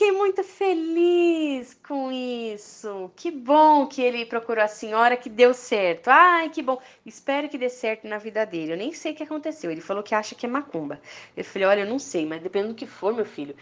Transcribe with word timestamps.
fiquei 0.00 0.12
muito 0.12 0.42
feliz 0.42 1.78
com 1.86 2.10
isso. 2.10 3.10
Que 3.14 3.30
bom 3.30 3.86
que 3.86 4.00
ele 4.00 4.24
procurou 4.24 4.64
a 4.64 4.68
senhora 4.68 5.14
que 5.14 5.28
deu 5.28 5.52
certo. 5.52 6.08
Ai, 6.08 6.48
que 6.48 6.62
bom. 6.62 6.80
Espero 7.04 7.50
que 7.50 7.58
dê 7.58 7.68
certo 7.68 8.08
na 8.08 8.16
vida 8.16 8.46
dele. 8.46 8.72
Eu 8.72 8.78
nem 8.78 8.94
sei 8.94 9.12
o 9.12 9.14
que 9.14 9.22
aconteceu. 9.22 9.70
Ele 9.70 9.82
falou 9.82 10.02
que 10.02 10.14
acha 10.14 10.34
que 10.34 10.46
é 10.46 10.48
macumba. 10.48 10.98
Eu 11.36 11.44
falei, 11.44 11.68
olha, 11.68 11.80
eu 11.80 11.86
não 11.86 11.98
sei, 11.98 12.24
mas 12.24 12.40
dependendo 12.40 12.72
do 12.72 12.76
que 12.78 12.86
for, 12.86 13.12
meu 13.12 13.26
filho, 13.26 13.54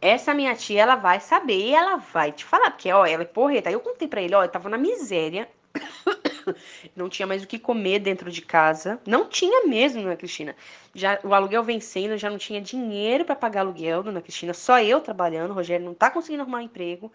essa 0.00 0.34
minha 0.34 0.56
tia, 0.56 0.82
ela 0.82 0.96
vai 0.96 1.20
saber 1.20 1.60
e 1.60 1.72
ela 1.72 1.94
vai 1.94 2.32
te 2.32 2.44
falar, 2.44 2.72
porque, 2.72 2.90
ó, 2.92 3.06
ela 3.06 3.22
é 3.22 3.26
porreta. 3.26 3.68
Aí 3.68 3.74
eu 3.76 3.80
contei 3.80 4.08
pra 4.08 4.20
ele, 4.20 4.34
ó, 4.34 4.42
eu 4.42 4.48
tava 4.48 4.68
na 4.68 4.76
miséria. 4.76 5.48
não 6.94 7.08
tinha 7.08 7.26
mais 7.26 7.42
o 7.42 7.46
que 7.46 7.58
comer 7.58 7.98
dentro 7.98 8.30
de 8.30 8.42
casa. 8.42 9.00
Não 9.06 9.28
tinha 9.28 9.66
mesmo, 9.66 10.02
dona 10.02 10.16
Cristina. 10.16 10.54
Já, 10.94 11.18
o 11.24 11.34
aluguel 11.34 11.62
vencendo, 11.62 12.16
já 12.16 12.30
não 12.30 12.38
tinha 12.38 12.60
dinheiro 12.60 13.24
para 13.24 13.36
pagar 13.36 13.60
aluguel, 13.60 14.02
dona 14.02 14.22
Cristina. 14.22 14.54
Só 14.54 14.80
eu 14.80 15.00
trabalhando, 15.00 15.50
o 15.50 15.54
Rogério 15.54 15.84
não 15.84 15.94
tá 15.94 16.10
conseguindo 16.10 16.42
arrumar 16.42 16.58
um 16.58 16.62
emprego. 16.62 17.12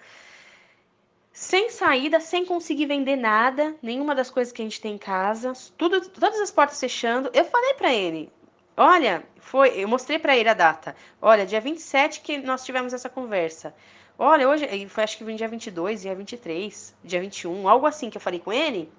Sem 1.32 1.70
saída, 1.70 2.20
sem 2.20 2.46
conseguir 2.46 2.86
vender 2.86 3.16
nada, 3.16 3.76
nenhuma 3.82 4.14
das 4.14 4.30
coisas 4.30 4.52
que 4.52 4.62
a 4.62 4.66
gente 4.66 4.82
tem 4.82 4.96
em 4.96 4.98
casa, 4.98 5.54
tudo, 5.78 6.02
todas 6.10 6.40
as 6.40 6.52
portas 6.52 6.80
fechando. 6.80 7.30
Eu 7.34 7.46
falei 7.46 7.76
para 7.76 7.94
ele, 7.94 8.30
olha, 8.76 9.24
foi, 9.38 9.70
eu 9.70 9.88
mostrei 9.88 10.20
para 10.20 10.36
ele 10.36 10.50
a 10.50 10.54
data. 10.54 10.96
Olha, 11.22 11.46
dia 11.46 11.62
27 11.62 12.22
que 12.22 12.40
nós 12.40 12.66
tivemos 12.66 12.94
essa 12.94 13.10
conversa. 13.10 13.74
Olha, 14.22 14.50
hoje, 14.50 14.68
foi 14.90 15.06
acho 15.06 15.18
que 15.18 15.34
dia 15.34 15.48
22, 15.48 16.02
dia 16.02 16.14
23, 16.14 16.94
dia 17.06 17.22
21, 17.22 17.70
algo 17.70 17.86
assim 17.86 18.10
que 18.10 18.18
eu 18.18 18.22
falei 18.22 18.42
com 18.42 18.52
ele. 18.52 18.92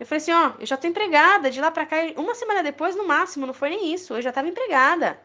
Eu 0.00 0.06
falei 0.06 0.22
assim, 0.22 0.32
ó, 0.32 0.52
eu 0.58 0.64
já 0.64 0.78
tô 0.78 0.86
empregada, 0.86 1.50
de 1.50 1.60
lá 1.60 1.70
pra 1.70 1.84
cá, 1.84 1.96
uma 2.16 2.34
semana 2.34 2.62
depois, 2.62 2.96
no 2.96 3.06
máximo, 3.06 3.46
não 3.46 3.52
foi 3.52 3.68
nem 3.68 3.92
isso, 3.92 4.14
eu 4.14 4.22
já 4.22 4.32
tava 4.32 4.48
empregada. 4.48 5.20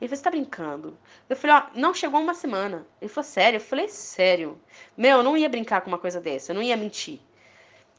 Ele 0.00 0.08
falou, 0.08 0.16
você 0.16 0.24
tá 0.24 0.30
brincando? 0.30 0.98
Eu 1.28 1.36
falei, 1.36 1.56
ó, 1.56 1.62
não 1.74 1.94
chegou 1.94 2.20
uma 2.20 2.34
semana. 2.34 2.84
Ele 3.00 3.08
falou, 3.08 3.24
sério? 3.24 3.58
Eu 3.58 3.60
falei, 3.60 3.88
sério. 3.88 4.60
Meu, 4.96 5.18
eu 5.18 5.22
não 5.22 5.36
ia 5.36 5.48
brincar 5.48 5.80
com 5.80 5.86
uma 5.88 5.96
coisa 5.96 6.20
dessa, 6.20 6.50
eu 6.50 6.56
não 6.56 6.62
ia 6.62 6.76
mentir. 6.76 7.20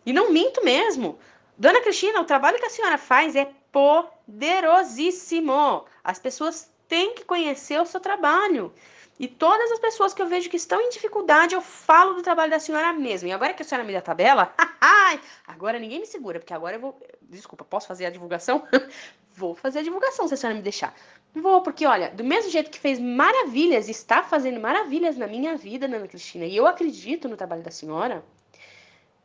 E 0.05 0.11
não 0.11 0.29
minto 0.31 0.61
mesmo. 0.65 1.17
Dona 1.57 1.79
Cristina, 1.81 2.19
o 2.19 2.25
trabalho 2.25 2.59
que 2.59 2.65
a 2.65 2.69
senhora 2.69 2.97
faz 2.97 3.33
é 3.33 3.49
poderosíssimo. 3.71 5.85
As 6.03 6.19
pessoas 6.19 6.69
têm 6.89 7.15
que 7.15 7.23
conhecer 7.23 7.79
o 7.81 7.85
seu 7.85 8.01
trabalho. 8.01 8.73
E 9.19 9.27
todas 9.27 9.71
as 9.71 9.79
pessoas 9.79 10.13
que 10.13 10.21
eu 10.21 10.27
vejo 10.27 10.49
que 10.49 10.57
estão 10.57 10.79
em 10.79 10.89
dificuldade, 10.89 11.55
eu 11.55 11.61
falo 11.61 12.13
do 12.13 12.21
trabalho 12.21 12.51
da 12.51 12.59
senhora 12.59 12.93
mesmo. 12.93 13.27
E 13.27 13.31
agora 13.31 13.53
que 13.53 13.63
a 13.63 13.65
senhora 13.65 13.85
me 13.85 13.91
dá 13.91 13.99
a 13.99 14.01
tabela, 14.01 14.53
agora 15.47 15.79
ninguém 15.79 15.99
me 15.99 16.05
segura, 16.05 16.39
porque 16.39 16.53
agora 16.53 16.75
eu 16.75 16.79
vou. 16.79 17.01
Desculpa, 17.21 17.65
posso 17.65 17.87
fazer 17.87 18.05
a 18.05 18.09
divulgação? 18.11 18.67
vou 19.33 19.55
fazer 19.55 19.79
a 19.79 19.83
divulgação 19.83 20.27
se 20.27 20.35
a 20.35 20.37
senhora 20.37 20.55
me 20.55 20.61
deixar. 20.61 20.95
Vou, 21.33 21.61
porque 21.61 21.85
olha, 21.85 22.09
do 22.11 22.23
mesmo 22.23 22.51
jeito 22.51 22.69
que 22.69 22.79
fez 22.79 22.99
maravilhas, 22.99 23.89
está 23.89 24.23
fazendo 24.23 24.59
maravilhas 24.59 25.17
na 25.17 25.27
minha 25.27 25.55
vida, 25.55 25.85
Ana 25.85 26.07
Cristina, 26.07 26.45
e 26.45 26.55
eu 26.55 26.65
acredito 26.65 27.27
no 27.27 27.37
trabalho 27.37 27.61
da 27.61 27.71
senhora, 27.71 28.23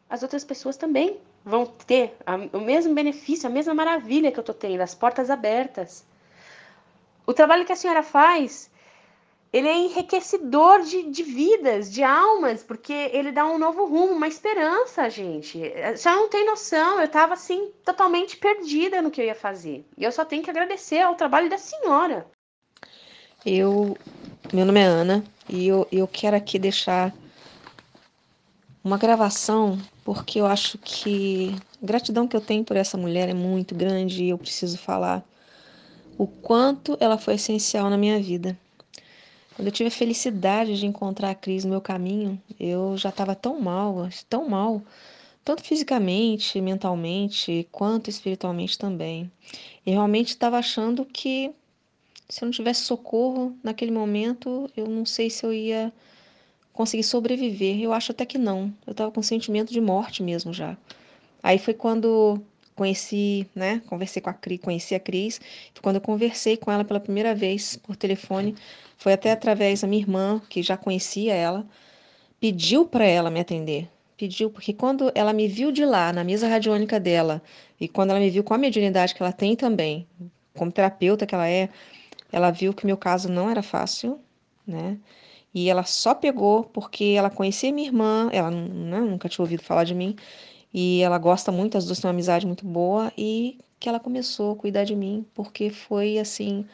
as 0.08 0.22
outras 0.22 0.44
pessoas 0.44 0.76
também 0.76 1.18
vão 1.44 1.66
ter 1.66 2.14
a, 2.26 2.36
o 2.56 2.60
mesmo 2.60 2.94
benefício, 2.94 3.48
a 3.48 3.52
mesma 3.52 3.72
maravilha 3.72 4.30
que 4.30 4.38
eu 4.38 4.42
estou 4.42 4.54
tendo, 4.54 4.80
as 4.80 4.94
portas 4.94 5.30
abertas. 5.30 6.04
O 7.26 7.32
trabalho 7.32 7.64
que 7.64 7.72
a 7.72 7.76
senhora 7.76 8.02
faz 8.02 8.70
ele 9.52 9.68
é 9.68 9.76
enriquecedor 9.76 10.80
de, 10.82 11.10
de 11.10 11.22
vidas, 11.22 11.92
de 11.92 12.02
almas, 12.02 12.62
porque 12.62 12.92
ele 13.12 13.30
dá 13.30 13.44
um 13.44 13.58
novo 13.58 13.84
rumo, 13.84 14.14
uma 14.14 14.26
esperança, 14.26 15.10
gente. 15.10 15.60
Você 15.94 16.08
não 16.08 16.28
tem 16.30 16.46
noção, 16.46 16.98
eu 16.98 17.04
estava 17.04 17.34
assim, 17.34 17.70
totalmente 17.84 18.38
perdida 18.38 19.02
no 19.02 19.10
que 19.10 19.20
eu 19.20 19.26
ia 19.26 19.34
fazer. 19.34 19.84
E 19.98 20.04
eu 20.04 20.10
só 20.10 20.24
tenho 20.24 20.42
que 20.42 20.48
agradecer 20.48 21.00
ao 21.00 21.16
trabalho 21.16 21.50
da 21.50 21.58
senhora. 21.58 22.26
Eu, 23.44 23.94
meu 24.54 24.64
nome 24.64 24.80
é 24.80 24.84
Ana, 24.84 25.22
e 25.48 25.68
eu, 25.68 25.86
eu 25.92 26.08
quero 26.08 26.34
aqui 26.34 26.58
deixar 26.58 27.12
uma 28.82 28.96
gravação, 28.96 29.78
porque 30.02 30.40
eu 30.40 30.46
acho 30.46 30.78
que 30.78 31.54
a 31.82 31.86
gratidão 31.86 32.26
que 32.26 32.34
eu 32.34 32.40
tenho 32.40 32.64
por 32.64 32.76
essa 32.76 32.96
mulher 32.96 33.28
é 33.28 33.34
muito 33.34 33.74
grande 33.74 34.24
e 34.24 34.30
eu 34.30 34.38
preciso 34.38 34.78
falar 34.78 35.22
o 36.16 36.26
quanto 36.26 36.96
ela 37.00 37.18
foi 37.18 37.34
essencial 37.34 37.90
na 37.90 37.98
minha 37.98 38.18
vida. 38.18 38.56
Quando 39.54 39.68
eu 39.68 39.72
tive 39.72 39.88
a 39.88 39.90
felicidade 39.90 40.78
de 40.78 40.86
encontrar 40.86 41.30
a 41.30 41.34
Cris 41.34 41.64
no 41.64 41.70
meu 41.70 41.80
caminho, 41.80 42.40
eu 42.58 42.96
já 42.96 43.10
estava 43.10 43.34
tão 43.34 43.60
mal, 43.60 44.08
tão 44.28 44.48
mal, 44.48 44.82
tanto 45.44 45.62
fisicamente, 45.62 46.60
mentalmente, 46.60 47.68
quanto 47.70 48.08
espiritualmente 48.08 48.78
também. 48.78 49.30
E 49.84 49.90
realmente 49.90 50.28
estava 50.28 50.58
achando 50.58 51.04
que 51.04 51.52
se 52.28 52.42
eu 52.42 52.46
não 52.46 52.52
tivesse 52.52 52.82
socorro 52.82 53.54
naquele 53.62 53.90
momento, 53.90 54.70
eu 54.74 54.88
não 54.88 55.04
sei 55.04 55.28
se 55.28 55.44
eu 55.44 55.52
ia 55.52 55.92
conseguir 56.72 57.02
sobreviver. 57.02 57.78
Eu 57.78 57.92
acho 57.92 58.12
até 58.12 58.24
que 58.24 58.38
não. 58.38 58.72
Eu 58.86 58.92
estava 58.92 59.10
com 59.10 59.22
sentimento 59.22 59.70
de 59.70 59.80
morte 59.80 60.22
mesmo 60.22 60.52
já. 60.52 60.76
Aí 61.42 61.58
foi 61.58 61.74
quando 61.74 62.40
conheci, 62.74 63.46
né, 63.54 63.82
conversei 63.86 64.22
com 64.22 64.30
a 64.30 64.32
Cris, 64.32 64.60
conheci 64.60 64.94
a 64.94 65.00
Cris, 65.00 65.38
foi 65.74 65.82
quando 65.82 65.96
eu 65.96 66.00
conversei 66.00 66.56
com 66.56 66.72
ela 66.72 66.84
pela 66.84 66.98
primeira 66.98 67.34
vez 67.34 67.76
por 67.76 67.96
telefone 67.96 68.54
foi 69.02 69.14
até 69.14 69.32
através 69.32 69.80
da 69.80 69.88
minha 69.88 70.00
irmã, 70.00 70.40
que 70.48 70.62
já 70.62 70.76
conhecia 70.76 71.34
ela, 71.34 71.66
pediu 72.38 72.86
para 72.86 73.04
ela 73.04 73.30
me 73.30 73.40
atender. 73.40 73.90
Pediu, 74.16 74.48
porque 74.48 74.72
quando 74.72 75.10
ela 75.12 75.32
me 75.32 75.48
viu 75.48 75.72
de 75.72 75.84
lá, 75.84 76.12
na 76.12 76.22
mesa 76.22 76.46
radiônica 76.46 77.00
dela, 77.00 77.42
e 77.80 77.88
quando 77.88 78.10
ela 78.10 78.20
me 78.20 78.30
viu 78.30 78.44
com 78.44 78.54
a 78.54 78.58
mediunidade 78.58 79.12
que 79.12 79.20
ela 79.20 79.32
tem 79.32 79.56
também, 79.56 80.06
como 80.56 80.70
terapeuta 80.70 81.26
que 81.26 81.34
ela 81.34 81.48
é, 81.48 81.68
ela 82.30 82.52
viu 82.52 82.72
que 82.72 82.86
meu 82.86 82.96
caso 82.96 83.28
não 83.28 83.50
era 83.50 83.60
fácil, 83.60 84.20
né? 84.64 84.96
E 85.52 85.68
ela 85.68 85.82
só 85.82 86.14
pegou 86.14 86.62
porque 86.62 87.14
ela 87.18 87.28
conhecia 87.28 87.72
minha 87.72 87.88
irmã, 87.88 88.30
ela 88.32 88.52
né, 88.52 89.00
nunca 89.00 89.28
tinha 89.28 89.42
ouvido 89.42 89.64
falar 89.64 89.82
de 89.82 89.96
mim, 89.96 90.14
e 90.72 91.02
ela 91.02 91.18
gosta 91.18 91.50
muito, 91.50 91.76
as 91.76 91.86
duas 91.86 91.98
têm 91.98 92.06
uma 92.06 92.14
amizade 92.14 92.46
muito 92.46 92.64
boa, 92.64 93.12
e 93.18 93.58
que 93.80 93.88
ela 93.88 93.98
começou 93.98 94.52
a 94.52 94.56
cuidar 94.56 94.84
de 94.84 94.94
mim, 94.94 95.26
porque 95.34 95.70
foi 95.70 96.20
assim 96.20 96.64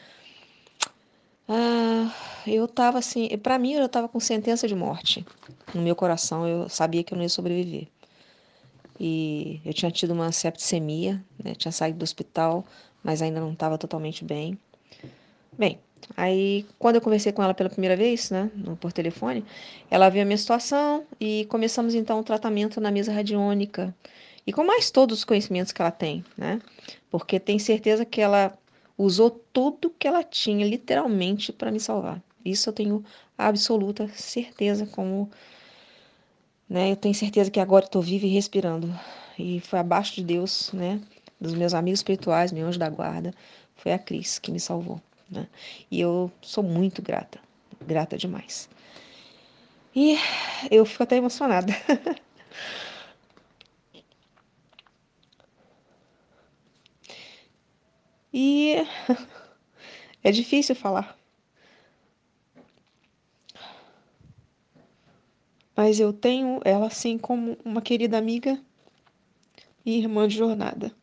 ah, 1.51 2.13
eu 2.45 2.67
tava 2.67 2.99
assim, 2.99 3.27
para 3.39 3.57
mim 3.57 3.73
eu 3.73 3.89
tava 3.89 4.07
com 4.07 4.19
sentença 4.19 4.67
de 4.67 4.75
morte 4.75 5.25
no 5.73 5.81
meu 5.81 5.95
coração, 5.95 6.47
eu 6.47 6.69
sabia 6.69 7.03
que 7.03 7.11
eu 7.11 7.15
não 7.15 7.23
ia 7.23 7.29
sobreviver. 7.29 7.87
E 8.99 9.59
eu 9.65 9.73
tinha 9.73 9.89
tido 9.89 10.13
uma 10.13 10.31
septicemia, 10.31 11.23
né? 11.43 11.55
Tinha 11.55 11.71
saído 11.71 11.97
do 11.97 12.03
hospital, 12.03 12.63
mas 13.03 13.21
ainda 13.21 13.39
não 13.39 13.53
estava 13.53 13.79
totalmente 13.79 14.23
bem. 14.23 14.59
Bem, 15.57 15.79
aí 16.15 16.67
quando 16.77 16.95
eu 16.95 17.01
conversei 17.01 17.31
com 17.31 17.41
ela 17.41 17.55
pela 17.55 17.69
primeira 17.69 17.95
vez, 17.95 18.29
né, 18.29 18.51
por 18.79 18.93
telefone, 18.93 19.43
ela 19.89 20.07
viu 20.09 20.21
a 20.21 20.25
minha 20.25 20.37
situação 20.37 21.03
e 21.19 21.45
começamos 21.45 21.95
então 21.95 22.19
o 22.19 22.23
tratamento 22.23 22.79
na 22.79 22.91
mesa 22.91 23.11
radiônica. 23.11 23.95
E 24.45 24.53
com 24.53 24.63
mais 24.63 24.91
todos 24.91 25.19
os 25.19 25.23
conhecimentos 25.23 25.71
que 25.71 25.81
ela 25.81 25.91
tem, 25.91 26.23
né? 26.37 26.61
Porque 27.09 27.39
tem 27.39 27.57
certeza 27.57 28.05
que 28.05 28.21
ela 28.21 28.57
usou 28.99 29.31
tudo 29.31 29.89
que 29.97 30.05
ela 30.05 30.21
tinha, 30.21 30.67
literalmente, 30.67 31.53
para 31.53 31.71
me 31.71 31.79
salvar. 31.79 32.21
Isso 32.43 32.69
eu 32.69 32.73
tenho 32.73 33.05
absoluta 33.37 34.09
certeza, 34.09 34.85
como 34.85 35.31
né, 36.69 36.91
eu 36.91 36.97
tenho 36.97 37.15
certeza 37.15 37.49
que 37.49 37.61
agora 37.61 37.85
estou 37.85 38.01
viva 38.01 38.25
e 38.25 38.29
respirando. 38.29 38.93
E 39.37 39.61
foi 39.61 39.79
abaixo 39.79 40.15
de 40.15 40.23
Deus, 40.23 40.71
né, 40.73 40.99
dos 41.39 41.53
meus 41.53 41.73
amigos 41.73 42.01
espirituais, 42.01 42.51
meu 42.51 42.67
anjo 42.67 42.77
da 42.77 42.89
guarda, 42.89 43.33
foi 43.77 43.93
a 43.93 43.97
Cris 43.97 44.37
que 44.37 44.51
me 44.51 44.59
salvou. 44.59 45.01
Né? 45.31 45.47
E 45.89 46.01
eu 46.01 46.29
sou 46.41 46.63
muito 46.63 47.01
grata, 47.01 47.39
grata 47.87 48.17
demais. 48.17 48.69
E 49.95 50.17
eu 50.69 50.85
fico 50.85 51.03
até 51.03 51.15
emocionada. 51.15 51.73
E 58.33 58.75
é 60.23 60.31
difícil 60.31 60.75
falar. 60.75 61.17
Mas 65.75 65.99
eu 65.99 66.11
tenho 66.11 66.59
ela 66.65 66.87
assim 66.87 67.17
como 67.17 67.57
uma 67.63 67.81
querida 67.81 68.17
amiga 68.17 68.59
e 69.85 69.97
irmã 69.97 70.27
de 70.27 70.35
jornada. 70.35 70.93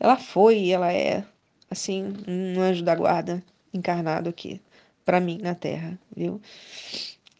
Ela 0.00 0.16
foi 0.16 0.58
e 0.58 0.72
ela 0.72 0.92
é 0.92 1.24
assim 1.70 2.12
um 2.26 2.60
anjo 2.60 2.84
da 2.84 2.94
guarda 2.94 3.42
encarnado 3.72 4.28
aqui 4.28 4.60
para 5.04 5.20
mim 5.20 5.38
na 5.38 5.54
Terra, 5.54 5.98
viu? 6.14 6.40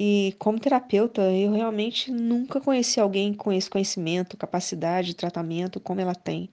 E 0.00 0.36
como 0.38 0.60
terapeuta, 0.60 1.22
eu 1.32 1.52
realmente 1.52 2.10
nunca 2.12 2.60
conheci 2.60 3.00
alguém 3.00 3.34
com 3.34 3.52
esse 3.52 3.68
conhecimento, 3.68 4.36
capacidade 4.36 5.08
de 5.08 5.16
tratamento 5.16 5.80
como 5.80 6.00
ela 6.00 6.14
tem. 6.14 6.48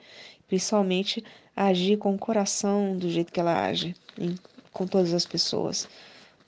Principalmente 0.47 1.23
agir 1.55 1.97
com 1.97 2.15
o 2.15 2.17
coração 2.17 2.97
do 2.97 3.09
jeito 3.09 3.31
que 3.31 3.39
ela 3.39 3.67
age 3.67 3.95
com 4.71 4.87
todas 4.87 5.13
as 5.13 5.25
pessoas. 5.25 5.87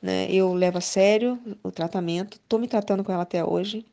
Né? 0.02 0.28
Eu 0.32 0.54
levo 0.54 0.80
a 0.80 0.82
sério 0.82 1.40
o 1.64 1.72
tratamento, 1.72 2.38
estou 2.38 2.60
me 2.60 2.68
tratando 2.68 3.04
com 3.04 3.12
ela 3.12 3.24
até 3.24 3.44
hoje. 3.44 3.86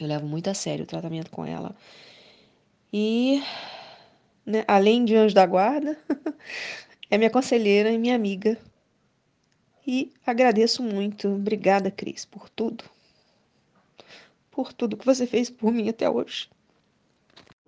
Eu 0.00 0.06
levo 0.06 0.26
muito 0.26 0.48
a 0.48 0.54
sério 0.54 0.84
o 0.84 0.88
tratamento 0.88 1.30
com 1.30 1.44
ela. 1.44 1.74
E, 2.92 3.42
né, 4.46 4.64
além 4.66 5.04
de 5.04 5.16
anjo 5.16 5.34
da 5.34 5.46
guarda, 5.46 5.98
é 7.10 7.18
minha 7.18 7.30
conselheira 7.30 7.90
e 7.90 7.98
minha 7.98 8.14
amiga. 8.14 8.56
E 9.92 10.12
agradeço 10.24 10.84
muito. 10.84 11.26
Obrigada, 11.26 11.90
Cris, 11.90 12.24
por 12.24 12.48
tudo. 12.48 12.84
Por 14.48 14.72
tudo 14.72 14.96
que 14.96 15.04
você 15.04 15.26
fez 15.26 15.50
por 15.50 15.72
mim 15.72 15.88
até 15.88 16.08
hoje. 16.08 16.48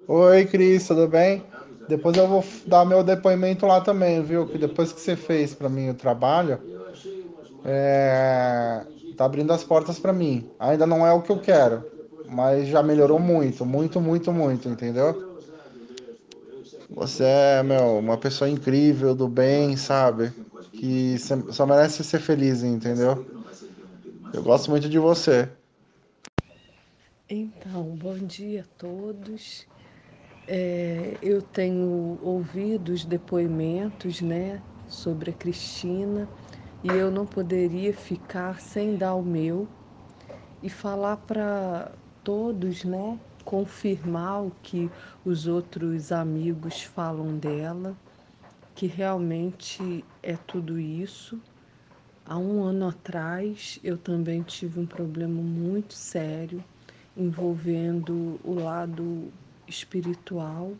Oi, 0.06 0.46
Cris, 0.46 0.86
tudo 0.86 1.08
bem? 1.08 1.42
Depois 1.88 2.16
eu 2.16 2.28
vou 2.28 2.44
dar 2.64 2.84
meu 2.84 3.02
depoimento 3.02 3.66
lá 3.66 3.80
também, 3.80 4.22
viu? 4.22 4.46
Que 4.46 4.56
depois 4.56 4.92
que 4.92 5.00
você 5.00 5.16
fez 5.16 5.52
para 5.52 5.68
mim 5.68 5.90
o 5.90 5.94
trabalho, 5.94 6.60
é... 7.64 8.86
tá 9.16 9.24
abrindo 9.24 9.52
as 9.52 9.64
portas 9.64 9.98
para 9.98 10.12
mim. 10.12 10.48
Ainda 10.60 10.86
não 10.86 11.04
é 11.04 11.12
o 11.12 11.22
que 11.22 11.30
eu 11.30 11.40
quero, 11.40 11.84
mas 12.28 12.68
já 12.68 12.84
melhorou 12.84 13.18
muito, 13.18 13.66
muito, 13.66 14.00
muito, 14.00 14.32
muito, 14.32 14.68
entendeu? 14.68 15.40
Você 16.88 17.24
é, 17.24 17.64
meu, 17.64 17.98
uma 17.98 18.16
pessoa 18.16 18.48
incrível, 18.48 19.12
do 19.12 19.26
bem, 19.26 19.76
sabe? 19.76 20.32
Que 20.82 21.16
só 21.52 21.64
merece 21.64 22.02
ser 22.02 22.18
feliz, 22.18 22.64
entendeu? 22.64 23.24
Eu 24.32 24.42
gosto 24.42 24.70
muito 24.70 24.88
de 24.88 24.98
você. 24.98 25.48
Então, 27.28 27.84
bom 27.96 28.18
dia 28.18 28.62
a 28.62 28.78
todos. 28.78 29.66
É, 30.46 31.18
eu 31.22 31.42
tenho 31.42 32.18
ouvido 32.22 32.90
os 32.92 33.04
depoimentos, 33.04 34.20
né, 34.20 34.62
sobre 34.88 35.30
a 35.30 35.34
Cristina 35.34 36.28
e 36.82 36.88
eu 36.94 37.10
não 37.10 37.26
poderia 37.26 37.94
ficar 37.94 38.60
sem 38.60 38.96
dar 38.96 39.14
o 39.14 39.22
meu 39.22 39.68
e 40.62 40.70
falar 40.70 41.18
para 41.18 41.92
todos, 42.24 42.84
né, 42.84 43.20
confirmar 43.44 44.44
o 44.44 44.50
que 44.62 44.92
os 45.24 45.46
outros 45.46 46.12
amigos 46.12 46.82
falam 46.82 47.38
dela, 47.38 47.96
que 48.74 48.86
realmente 48.86 50.04
é 50.22 50.36
tudo 50.36 50.78
isso. 50.78 51.40
Há 52.24 52.38
um 52.38 52.62
ano 52.62 52.88
atrás 52.88 53.78
eu 53.82 53.98
também 53.98 54.42
tive 54.42 54.80
um 54.80 54.86
problema 54.86 55.40
muito 55.42 55.94
sério 55.94 56.62
envolvendo 57.16 58.40
o 58.44 58.54
lado 58.54 59.32
espiritual 59.66 60.72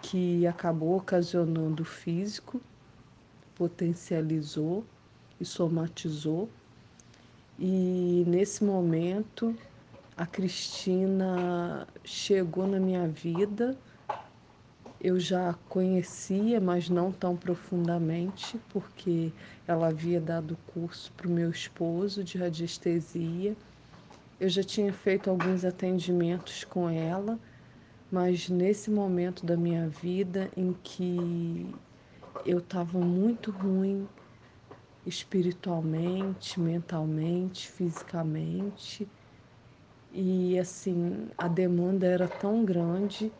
que 0.00 0.46
acabou 0.46 0.96
ocasionando 0.96 1.82
o 1.82 1.86
físico, 1.86 2.60
potencializou 3.54 4.84
e 5.40 5.44
somatizou. 5.44 6.48
E 7.58 8.24
nesse 8.26 8.64
momento 8.64 9.56
a 10.16 10.26
Cristina 10.26 11.86
chegou 12.04 12.66
na 12.66 12.80
minha 12.80 13.06
vida. 13.06 13.76
Eu 15.04 15.18
já 15.18 15.54
conhecia, 15.68 16.60
mas 16.60 16.88
não 16.88 17.10
tão 17.10 17.36
profundamente, 17.36 18.56
porque 18.68 19.32
ela 19.66 19.88
havia 19.88 20.20
dado 20.20 20.56
curso 20.72 21.12
para 21.14 21.26
o 21.26 21.30
meu 21.30 21.50
esposo 21.50 22.22
de 22.22 22.38
radiestesia. 22.38 23.56
Eu 24.38 24.48
já 24.48 24.62
tinha 24.62 24.92
feito 24.92 25.28
alguns 25.28 25.64
atendimentos 25.64 26.62
com 26.62 26.88
ela, 26.88 27.36
mas 28.08 28.48
nesse 28.48 28.92
momento 28.92 29.44
da 29.44 29.56
minha 29.56 29.88
vida 29.88 30.48
em 30.56 30.72
que 30.72 31.66
eu 32.46 32.58
estava 32.58 33.00
muito 33.00 33.50
ruim 33.50 34.08
espiritualmente, 35.04 36.60
mentalmente, 36.60 37.68
fisicamente, 37.68 39.08
e 40.12 40.56
assim, 40.60 41.28
a 41.36 41.48
demanda 41.48 42.06
era 42.06 42.28
tão 42.28 42.64
grande 42.64 43.32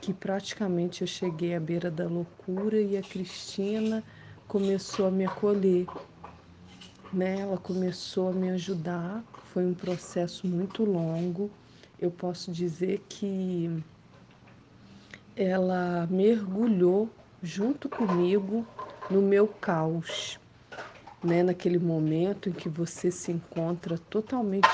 que 0.00 0.14
praticamente 0.14 1.02
eu 1.02 1.06
cheguei 1.06 1.54
à 1.54 1.60
beira 1.60 1.90
da 1.90 2.06
loucura 2.06 2.80
e 2.80 2.96
a 2.96 3.02
Cristina 3.02 4.02
começou 4.48 5.06
a 5.06 5.10
me 5.10 5.24
acolher. 5.24 5.86
Né? 7.12 7.40
Ela 7.40 7.58
começou 7.58 8.30
a 8.30 8.32
me 8.32 8.50
ajudar. 8.50 9.22
Foi 9.52 9.64
um 9.64 9.74
processo 9.74 10.46
muito 10.46 10.84
longo. 10.84 11.50
Eu 12.00 12.10
posso 12.10 12.50
dizer 12.50 13.04
que 13.08 13.82
ela 15.36 16.06
mergulhou 16.10 17.08
junto 17.42 17.88
comigo 17.88 18.66
no 19.10 19.20
meu 19.20 19.46
caos, 19.48 20.38
né? 21.22 21.42
Naquele 21.42 21.78
momento 21.78 22.48
em 22.48 22.52
que 22.52 22.68
você 22.68 23.10
se 23.10 23.32
encontra 23.32 23.98
totalmente 23.98 24.68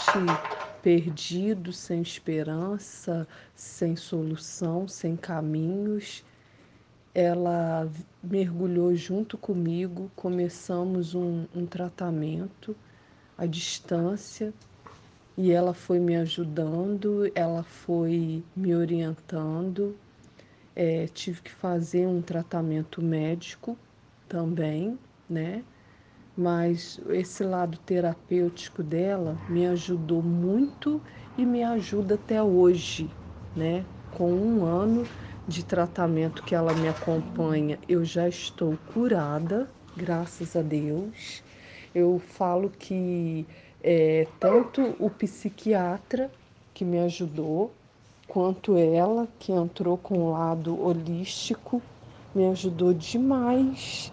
perdido, 0.87 1.73
sem 1.73 2.01
esperança, 2.01 3.27
sem 3.57 3.97
solução, 3.97 4.87
sem 4.87 5.17
caminhos. 5.17 6.25
Ela 7.13 7.91
mergulhou 8.23 8.95
junto 8.95 9.37
comigo, 9.37 10.09
começamos 10.15 11.13
um, 11.13 11.45
um 11.53 11.67
tratamento 11.67 12.77
à 13.37 13.47
distância 13.47 14.55
e 15.37 15.51
ela 15.51 15.75
foi 15.75 15.99
me 15.99 16.15
ajudando, 16.15 17.33
ela 17.35 17.65
foi 17.65 18.45
me 18.55 18.73
orientando. 18.73 19.97
É, 20.73 21.09
tive 21.09 21.43
que 21.43 21.51
fazer 21.51 22.07
um 22.07 22.23
tratamento 22.23 23.03
médico 23.03 23.77
também, 24.29 24.97
né? 25.29 25.65
Mas 26.37 27.01
esse 27.11 27.43
lado 27.43 27.79
terapêutico 27.79 28.83
dela 28.83 29.39
me 29.49 29.67
ajudou 29.67 30.23
muito 30.23 31.03
e 31.37 31.47
me 31.47 31.63
ajuda 31.63 32.17
até 32.17 32.43
hoje, 32.43 33.11
né? 33.55 33.87
Com 34.11 34.33
um 34.33 34.65
ano 34.65 35.09
de 35.49 35.65
tratamento 35.65 36.43
que 36.43 36.55
ela 36.55 36.75
me 36.75 36.89
acompanha, 36.89 37.79
eu 37.89 38.05
já 38.05 38.29
estou 38.29 38.77
curada, 38.93 39.69
graças 39.97 40.55
a 40.57 40.63
Deus. 40.63 41.43
Eu 41.95 42.19
falo 42.19 42.69
que 42.71 43.47
é, 43.83 44.27
tanto 44.39 44.95
o 44.99 45.09
psiquiatra 45.09 46.31
que 46.75 46.85
me 46.85 46.99
ajudou, 46.99 47.73
quanto 48.29 48.77
ela 48.77 49.27
que 49.39 49.53
entrou 49.53 49.97
com 49.97 50.19
o 50.19 50.33
lado 50.33 50.79
holístico, 50.79 51.81
me 52.35 52.47
ajudou 52.49 52.93
demais 52.93 54.13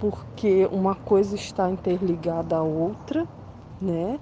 porque 0.00 0.66
uma 0.72 0.94
coisa 0.94 1.36
está 1.36 1.70
interligada 1.70 2.56
à 2.56 2.62
outra, 2.62 3.28
né? 3.80 4.18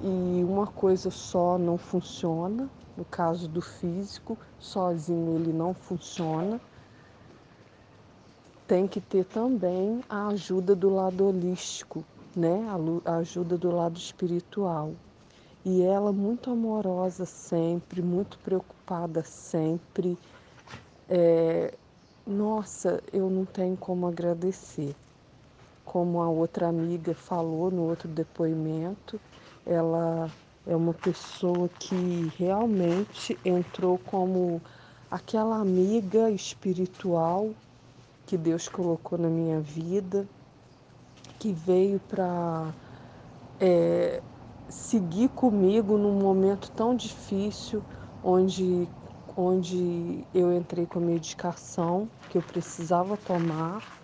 E 0.00 0.42
uma 0.42 0.66
coisa 0.66 1.10
só 1.10 1.58
não 1.58 1.76
funciona. 1.76 2.70
No 2.96 3.04
caso 3.04 3.46
do 3.46 3.60
físico, 3.60 4.36
sozinho 4.58 5.36
ele 5.36 5.52
não 5.52 5.74
funciona. 5.74 6.58
Tem 8.66 8.88
que 8.88 8.98
ter 8.98 9.26
também 9.26 10.02
a 10.08 10.28
ajuda 10.28 10.74
do 10.74 10.88
lado 10.88 11.26
holístico, 11.26 12.02
né? 12.34 12.66
A 13.04 13.16
ajuda 13.16 13.58
do 13.58 13.70
lado 13.70 13.98
espiritual. 13.98 14.92
E 15.62 15.82
ela 15.82 16.12
muito 16.12 16.50
amorosa 16.50 17.26
sempre, 17.26 18.00
muito 18.00 18.38
preocupada 18.38 19.22
sempre. 19.22 20.16
É... 21.10 21.74
Nossa, 22.26 23.02
eu 23.12 23.28
não 23.28 23.44
tenho 23.44 23.76
como 23.76 24.06
agradecer 24.06 24.94
como 25.90 26.22
a 26.22 26.28
outra 26.28 26.68
amiga 26.68 27.12
falou 27.14 27.68
no 27.68 27.82
outro 27.82 28.06
depoimento, 28.06 29.20
ela 29.66 30.30
é 30.64 30.76
uma 30.76 30.94
pessoa 30.94 31.68
que 31.68 32.32
realmente 32.38 33.36
entrou 33.44 33.98
como 33.98 34.62
aquela 35.10 35.56
amiga 35.56 36.30
espiritual 36.30 37.50
que 38.24 38.36
Deus 38.36 38.68
colocou 38.68 39.18
na 39.18 39.26
minha 39.28 39.58
vida, 39.58 40.28
que 41.40 41.52
veio 41.52 41.98
para 41.98 42.72
é, 43.58 44.22
seguir 44.68 45.28
comigo 45.30 45.98
num 45.98 46.20
momento 46.20 46.70
tão 46.70 46.94
difícil, 46.94 47.82
onde, 48.22 48.88
onde 49.36 50.24
eu 50.32 50.56
entrei 50.56 50.86
com 50.86 51.00
a 51.00 51.02
medicação 51.02 52.08
que 52.30 52.38
eu 52.38 52.42
precisava 52.42 53.16
tomar 53.16 53.99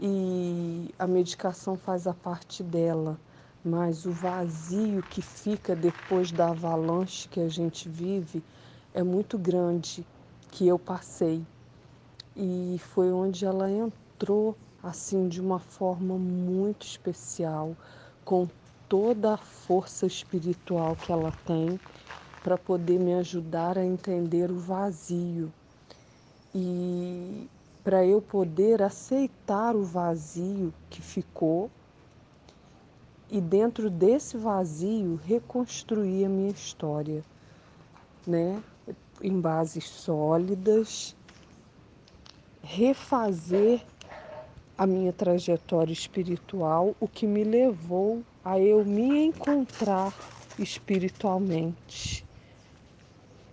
e 0.00 0.94
a 0.98 1.06
medicação 1.06 1.76
faz 1.76 2.06
a 2.06 2.14
parte 2.14 2.62
dela, 2.62 3.18
mas 3.62 4.06
o 4.06 4.12
vazio 4.12 5.02
que 5.02 5.20
fica 5.20 5.76
depois 5.76 6.32
da 6.32 6.48
avalanche 6.48 7.28
que 7.28 7.38
a 7.38 7.48
gente 7.48 7.88
vive 7.88 8.42
é 8.94 9.02
muito 9.02 9.36
grande 9.38 10.06
que 10.50 10.66
eu 10.66 10.78
passei. 10.78 11.44
E 12.34 12.80
foi 12.94 13.12
onde 13.12 13.44
ela 13.44 13.70
entrou 13.70 14.56
assim 14.82 15.28
de 15.28 15.40
uma 15.40 15.58
forma 15.58 16.16
muito 16.16 16.86
especial, 16.86 17.76
com 18.24 18.48
toda 18.88 19.34
a 19.34 19.36
força 19.36 20.06
espiritual 20.06 20.96
que 20.96 21.12
ela 21.12 21.32
tem 21.44 21.78
para 22.42 22.56
poder 22.56 22.98
me 22.98 23.12
ajudar 23.14 23.76
a 23.76 23.84
entender 23.84 24.50
o 24.50 24.58
vazio. 24.58 25.52
E 26.54 27.46
para 27.82 28.04
eu 28.04 28.20
poder 28.20 28.82
aceitar 28.82 29.74
o 29.74 29.82
vazio 29.82 30.72
que 30.88 31.00
ficou 31.00 31.70
e 33.30 33.40
dentro 33.40 33.88
desse 33.88 34.36
vazio 34.36 35.20
reconstruir 35.24 36.24
a 36.24 36.28
minha 36.28 36.50
história, 36.50 37.22
né? 38.26 38.62
Em 39.22 39.40
bases 39.40 39.84
sólidas, 39.84 41.14
refazer 42.62 43.82
a 44.76 44.86
minha 44.86 45.12
trajetória 45.12 45.92
espiritual, 45.92 46.96
o 46.98 47.06
que 47.06 47.26
me 47.26 47.44
levou 47.44 48.22
a 48.44 48.58
eu 48.58 48.84
me 48.84 49.26
encontrar 49.26 50.12
espiritualmente. 50.58 52.24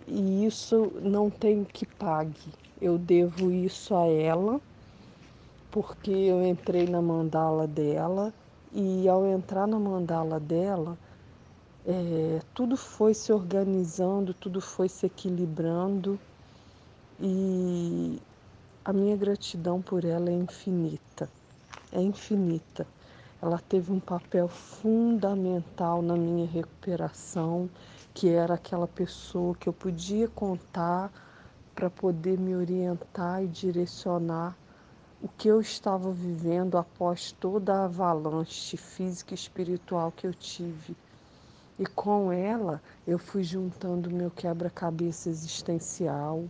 E 0.06 0.46
isso 0.46 0.90
não 1.02 1.28
tem 1.28 1.64
que 1.64 1.84
pague. 1.84 2.52
Eu 2.80 2.96
devo 2.96 3.50
isso 3.50 3.94
a 3.94 4.06
ela, 4.06 4.60
porque 5.70 6.10
eu 6.10 6.42
entrei 6.44 6.86
na 6.86 7.02
mandala 7.02 7.66
dela 7.66 8.32
e 8.72 9.08
ao 9.08 9.26
entrar 9.26 9.66
na 9.66 9.78
mandala 9.78 10.38
dela, 10.38 10.96
é, 11.84 12.40
tudo 12.54 12.76
foi 12.76 13.14
se 13.14 13.32
organizando, 13.32 14.32
tudo 14.32 14.60
foi 14.60 14.88
se 14.88 15.06
equilibrando 15.06 16.20
e 17.20 18.20
a 18.84 18.92
minha 18.92 19.16
gratidão 19.16 19.82
por 19.82 20.04
ela 20.04 20.30
é 20.30 20.34
infinita, 20.34 21.28
é 21.90 22.00
infinita. 22.00 22.86
Ela 23.42 23.58
teve 23.58 23.92
um 23.92 24.00
papel 24.00 24.48
fundamental 24.48 26.00
na 26.02 26.16
minha 26.16 26.46
recuperação, 26.46 27.68
que 28.14 28.28
era 28.28 28.54
aquela 28.54 28.86
pessoa 28.86 29.54
que 29.54 29.68
eu 29.68 29.72
podia 29.72 30.28
contar 30.28 31.12
para 31.78 31.88
poder 31.88 32.36
me 32.36 32.56
orientar 32.56 33.40
e 33.40 33.46
direcionar 33.46 34.58
o 35.22 35.28
que 35.28 35.46
eu 35.46 35.60
estava 35.60 36.10
vivendo 36.10 36.76
após 36.76 37.30
toda 37.30 37.72
a 37.72 37.84
avalanche 37.84 38.76
física 38.76 39.32
e 39.32 39.36
espiritual 39.36 40.10
que 40.10 40.26
eu 40.26 40.34
tive. 40.34 40.96
E 41.78 41.86
com 41.86 42.32
ela 42.32 42.82
eu 43.06 43.16
fui 43.16 43.44
juntando 43.44 44.10
meu 44.10 44.28
quebra-cabeça 44.28 45.28
existencial, 45.28 46.46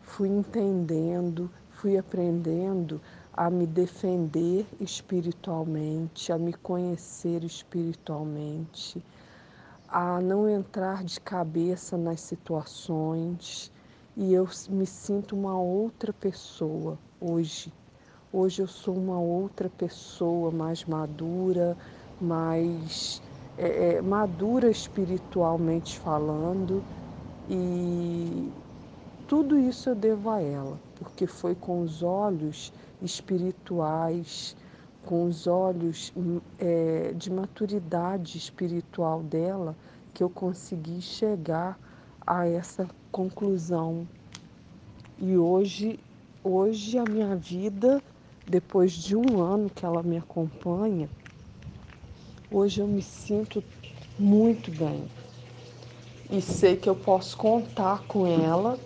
fui 0.00 0.28
entendendo, 0.28 1.50
fui 1.70 1.98
aprendendo 1.98 3.00
a 3.32 3.50
me 3.50 3.66
defender 3.66 4.64
espiritualmente, 4.78 6.30
a 6.30 6.38
me 6.38 6.52
conhecer 6.52 7.42
espiritualmente, 7.42 9.02
a 9.88 10.20
não 10.20 10.48
entrar 10.48 11.02
de 11.02 11.18
cabeça 11.18 11.96
nas 11.96 12.20
situações. 12.20 13.72
E 14.20 14.32
eu 14.34 14.48
me 14.68 14.84
sinto 14.84 15.36
uma 15.36 15.56
outra 15.56 16.12
pessoa 16.12 16.98
hoje. 17.20 17.72
Hoje 18.32 18.60
eu 18.62 18.66
sou 18.66 18.96
uma 18.96 19.20
outra 19.20 19.70
pessoa 19.70 20.50
mais 20.50 20.84
madura, 20.84 21.78
mais 22.18 23.22
é, 23.56 23.94
é 23.94 24.02
madura 24.02 24.68
espiritualmente 24.68 25.96
falando, 26.00 26.84
e 27.48 28.52
tudo 29.24 29.56
isso 29.56 29.88
eu 29.90 29.94
devo 29.94 30.30
a 30.30 30.40
ela 30.42 30.80
porque 30.96 31.24
foi 31.28 31.54
com 31.54 31.80
os 31.80 32.02
olhos 32.02 32.72
espirituais, 33.00 34.56
com 35.06 35.26
os 35.26 35.46
olhos 35.46 36.12
é, 36.58 37.12
de 37.14 37.30
maturidade 37.30 38.36
espiritual 38.36 39.22
dela, 39.22 39.76
que 40.12 40.24
eu 40.24 40.28
consegui 40.28 41.00
chegar 41.00 41.78
a 42.26 42.48
essa 42.48 42.88
conclusão. 43.10 44.06
E 45.18 45.36
hoje, 45.36 45.98
hoje 46.44 46.98
a 46.98 47.04
minha 47.04 47.34
vida, 47.34 48.02
depois 48.46 48.92
de 48.92 49.16
um 49.16 49.40
ano 49.40 49.68
que 49.68 49.84
ela 49.84 50.02
me 50.02 50.16
acompanha, 50.16 51.08
hoje 52.50 52.80
eu 52.80 52.86
me 52.86 53.02
sinto 53.02 53.62
muito 54.18 54.70
bem. 54.70 55.04
E 56.30 56.40
sei 56.40 56.76
que 56.76 56.88
eu 56.88 56.94
posso 56.94 57.36
contar 57.36 58.04
com 58.06 58.26
ela, 58.26 58.78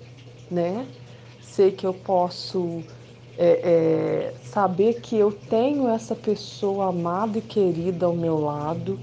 né? 0.50 0.86
sei 1.52 1.70
que 1.70 1.86
eu 1.86 1.92
posso 1.92 2.82
é, 3.36 3.60
é, 3.62 4.34
saber 4.42 5.00
que 5.00 5.16
eu 5.16 5.30
tenho 5.30 5.88
essa 5.88 6.14
pessoa 6.14 6.88
amada 6.88 7.38
e 7.38 7.42
querida 7.42 8.06
ao 8.06 8.14
meu 8.14 8.40
lado, 8.40 8.98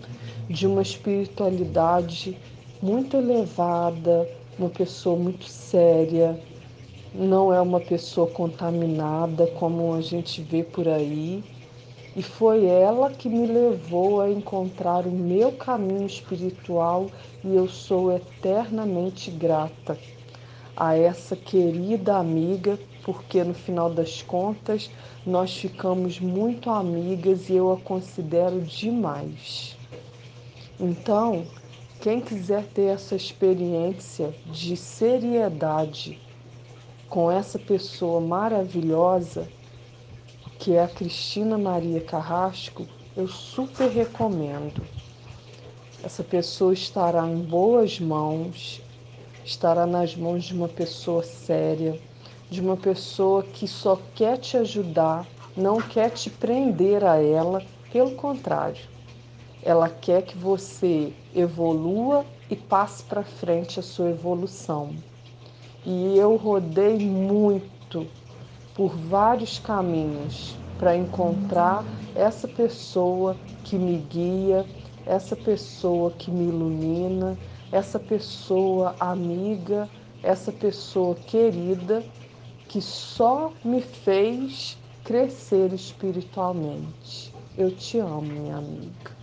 de 0.50 0.66
uma 0.66 0.82
espiritualidade 0.82 2.36
muito 2.82 3.16
elevada, 3.16 4.28
uma 4.60 4.70
pessoa 4.70 5.18
muito 5.18 5.46
séria, 5.46 6.38
não 7.16 7.54
é 7.54 7.62
uma 7.62 7.80
pessoa 7.80 8.28
contaminada 8.28 9.48
como 9.48 9.94
a 9.94 10.02
gente 10.02 10.42
vê 10.42 10.64
por 10.64 10.88
aí. 10.88 11.44
E 12.16 12.22
foi 12.22 12.66
ela 12.66 13.10
que 13.10 13.30
me 13.30 13.48
levou 13.48 14.20
a 14.20 14.30
encontrar 14.30 15.08
o 15.08 15.12
meu 15.12 15.54
caminho 15.54 16.06
espiritual 16.06 17.10
e 17.44 17.56
eu 17.56 17.70
sou 17.70 18.12
eternamente 18.14 19.32
grata 19.32 19.98
a 20.76 20.98
essa 20.98 21.36
querida 21.36 22.18
amiga, 22.18 22.78
porque 23.04 23.44
no 23.44 23.54
final 23.54 23.90
das 23.90 24.22
contas 24.22 24.90
nós 25.26 25.56
ficamos 25.56 26.20
muito 26.20 26.70
amigas 26.70 27.50
e 27.50 27.54
eu 27.54 27.72
a 27.72 27.78
considero 27.78 28.60
demais. 28.62 29.78
Então, 30.80 31.46
quem 32.02 32.22
quiser 32.22 32.64
ter 32.68 32.86
essa 32.86 33.14
experiência 33.14 34.34
de 34.46 34.78
seriedade 34.78 36.18
com 37.10 37.30
essa 37.30 37.60
pessoa 37.60 38.22
maravilhosa, 38.22 39.50
que 40.58 40.74
é 40.74 40.84
a 40.84 40.88
Cristina 40.88 41.58
Maria 41.58 42.00
Carrasco, 42.00 42.88
eu 43.18 43.28
super 43.28 43.90
recomendo. 43.90 44.82
Essa 46.02 46.24
pessoa 46.24 46.72
estará 46.72 47.28
em 47.28 47.40
boas 47.40 48.00
mãos, 48.00 48.82
estará 49.44 49.86
nas 49.86 50.16
mãos 50.16 50.46
de 50.46 50.54
uma 50.54 50.70
pessoa 50.70 51.24
séria, 51.24 52.00
de 52.50 52.62
uma 52.62 52.78
pessoa 52.78 53.44
que 53.44 53.68
só 53.68 54.00
quer 54.16 54.38
te 54.38 54.56
ajudar, 54.56 55.28
não 55.56 55.82
quer 55.82 56.12
te 56.12 56.30
prender 56.30 57.04
a 57.04 57.22
ela, 57.22 57.62
pelo 57.92 58.12
contrário, 58.12 58.88
ela 59.64 59.90
quer 59.90 60.22
que 60.24 60.38
você 60.38 61.14
evolua 61.36 62.26
e 62.50 62.56
passe 62.56 63.04
para 63.04 63.24
frente 63.24 63.80
a 63.80 63.84
sua 63.84 64.10
evolução. 64.10 64.96
E 65.86 66.18
eu 66.18 66.36
rodei 66.36 66.98
muito 67.00 68.08
por 68.76 68.96
vários 68.96 69.60
caminhos 69.60 70.56
para 70.78 70.96
encontrar 70.96 71.84
essa 72.16 72.48
pessoa 72.48 73.36
que 73.64 73.76
me 73.76 73.98
guia, 73.98 74.66
essa 75.06 75.36
pessoa 75.36 76.12
que 76.12 76.32
me 76.32 76.48
ilumina, 76.48 77.38
essa 77.72 78.00
pessoa 78.00 78.96
amiga, 79.00 79.90
essa 80.24 80.52
pessoa 80.52 81.16
querida 81.16 82.04
que 82.68 82.82
só 82.82 83.52
me 83.64 83.82
fez 83.82 84.78
crescer 85.04 85.74
espiritualmente. 85.74 87.34
Eu 87.58 87.72
te 87.72 87.98
amo, 87.98 88.22
minha 88.22 88.58
amiga, 88.58 89.19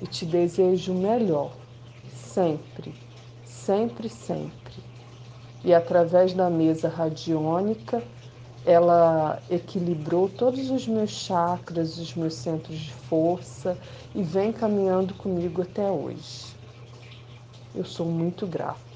e 0.00 0.06
te 0.06 0.24
desejo 0.24 0.92
o 0.92 0.98
melhor, 0.98 1.52
sempre, 2.14 2.94
sempre, 3.44 4.08
sempre. 4.08 4.74
E 5.64 5.74
através 5.74 6.32
da 6.32 6.48
mesa 6.48 6.88
radiônica, 6.88 8.02
ela 8.64 9.42
equilibrou 9.50 10.28
todos 10.28 10.70
os 10.70 10.86
meus 10.86 11.10
chakras, 11.10 11.98
os 11.98 12.14
meus 12.14 12.34
centros 12.34 12.78
de 12.78 12.92
força 12.92 13.78
e 14.14 14.22
vem 14.22 14.52
caminhando 14.52 15.14
comigo 15.14 15.62
até 15.62 15.90
hoje. 15.90 16.56
Eu 17.74 17.84
sou 17.84 18.06
muito 18.06 18.46
grata. 18.46 18.87